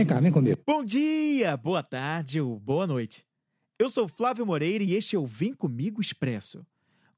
[0.00, 0.58] Vem cá, vem comigo.
[0.66, 3.22] Bom dia, boa tarde ou boa noite.
[3.78, 6.64] Eu sou Flávio Moreira e este é o Vem Comigo Expresso.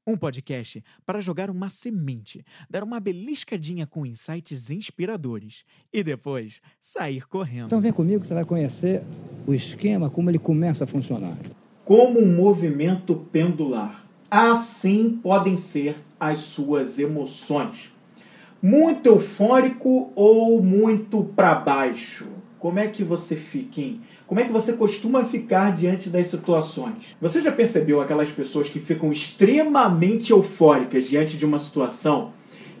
[0.05, 7.25] Um podcast para jogar uma semente, dar uma beliscadinha com insights inspiradores e depois sair
[7.25, 7.67] correndo.
[7.67, 9.01] Então vem comigo que você vai conhecer
[9.47, 11.37] o esquema, como ele começa a funcionar.
[11.85, 14.05] Como um movimento pendular.
[14.29, 17.93] Assim podem ser as suas emoções.
[18.61, 22.32] Muito eufórico ou muito para baixo?
[22.63, 23.99] Como é que você fica, hein?
[24.25, 27.13] Como é que você costuma ficar diante das situações?
[27.19, 32.31] Você já percebeu aquelas pessoas que ficam extremamente eufóricas diante de uma situação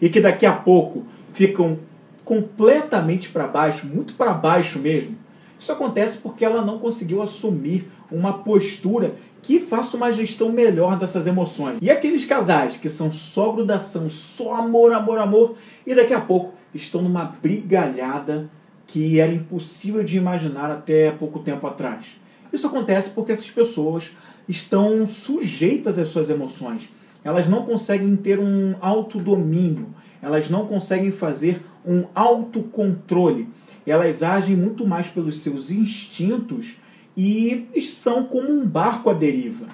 [0.01, 1.79] e que daqui a pouco ficam
[2.23, 5.17] completamente para baixo, muito para baixo mesmo?
[5.59, 11.27] Isso acontece porque ela não conseguiu assumir uma postura que faça uma gestão melhor dessas
[11.27, 11.79] emoções.
[11.81, 16.53] E aqueles casais que são só grudação, só amor, amor, amor, e daqui a pouco
[16.73, 18.49] estão numa brigalhada
[18.93, 22.05] que era impossível de imaginar até pouco tempo atrás.
[22.53, 24.11] Isso acontece porque essas pessoas
[24.47, 26.87] estão sujeitas às suas emoções.
[27.23, 29.87] Elas não conseguem ter um autodomínio,
[30.21, 33.47] elas não conseguem fazer um autocontrole.
[33.83, 36.75] Elas agem muito mais pelos seus instintos
[37.17, 39.65] e são como um barco à deriva.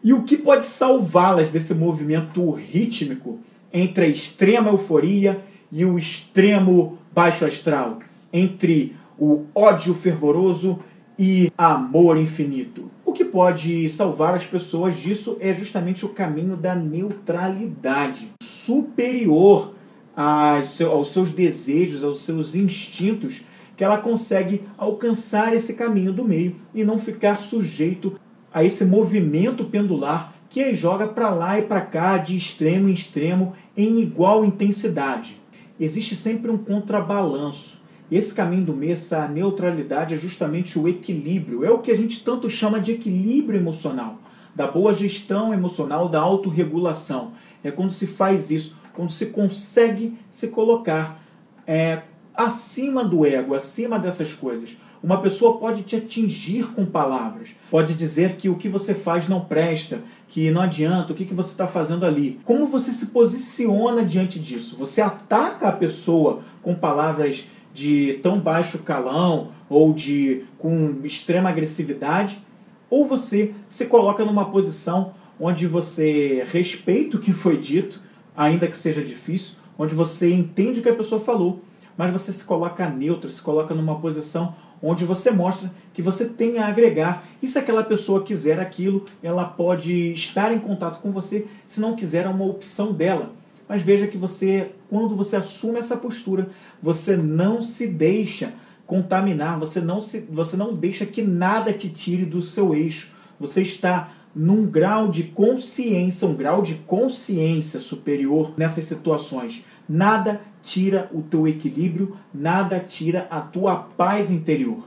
[0.00, 3.40] E o que pode salvá-las desse movimento rítmico
[3.72, 7.98] entre a extrema euforia e o extremo baixo astral?
[8.32, 10.80] Entre o ódio fervoroso
[11.18, 12.90] e amor infinito.
[13.04, 19.74] O que pode salvar as pessoas disso é justamente o caminho da neutralidade, superior
[20.16, 23.42] aos seus desejos, aos seus instintos,
[23.76, 28.18] que ela consegue alcançar esse caminho do meio e não ficar sujeito
[28.52, 33.54] a esse movimento pendular que joga para lá e para cá, de extremo em extremo,
[33.76, 35.40] em igual intensidade.
[35.78, 41.64] Existe sempre um contrabalanço esse caminho do meio, essa neutralidade, é justamente o equilíbrio.
[41.64, 44.18] É o que a gente tanto chama de equilíbrio emocional,
[44.54, 47.32] da boa gestão emocional, da autorregulação.
[47.62, 51.22] É quando se faz isso, quando se consegue se colocar
[51.66, 52.02] é,
[52.34, 54.76] acima do ego, acima dessas coisas.
[55.02, 59.40] Uma pessoa pode te atingir com palavras, pode dizer que o que você faz não
[59.40, 62.38] presta, que não adianta, o que, que você está fazendo ali.
[62.44, 64.76] Como você se posiciona diante disso?
[64.76, 72.44] Você ataca a pessoa com palavras de tão baixo calão ou de com extrema agressividade,
[72.88, 78.02] ou você se coloca numa posição onde você respeita o que foi dito,
[78.36, 81.62] ainda que seja difícil, onde você entende o que a pessoa falou,
[81.96, 86.58] mas você se coloca neutro, se coloca numa posição onde você mostra que você tem
[86.58, 87.24] a agregar.
[87.42, 91.96] E se aquela pessoa quiser aquilo, ela pode estar em contato com você, se não
[91.96, 93.32] quiser, é uma opção dela.
[93.70, 96.48] Mas veja que você, quando você assume essa postura,
[96.82, 98.52] você não se deixa
[98.84, 103.12] contaminar, você não, se, você não deixa que nada te tire do seu eixo.
[103.38, 109.64] Você está num grau de consciência, um grau de consciência superior nessas situações.
[109.88, 114.82] Nada tira o teu equilíbrio, nada tira a tua paz interior.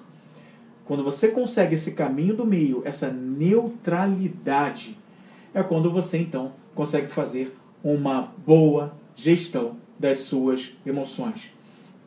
[0.84, 4.98] Quando você consegue esse caminho do meio, essa neutralidade,
[5.54, 11.52] é quando você então consegue fazer uma boa gestão das suas emoções.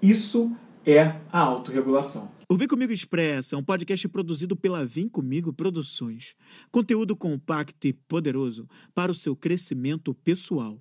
[0.03, 0.51] Isso
[0.85, 2.31] é a autorregulação.
[2.49, 6.37] O Vem Comigo Expressa é um podcast produzido pela Vem Comigo Produções.
[6.71, 10.81] Conteúdo compacto e poderoso para o seu crescimento pessoal.